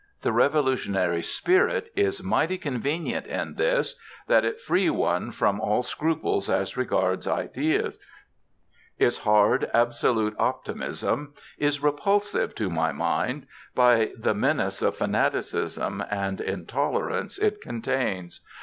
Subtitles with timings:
[0.23, 6.49] The revolutionary spirit is mighty convenient in this, that it frees one from all scruples
[6.49, 7.99] as regards ideas.
[8.97, 13.45] Its hard, absolute optimism is repulsive to my mind
[13.75, 18.39] by the menace of fanaticism and intolerance it contains.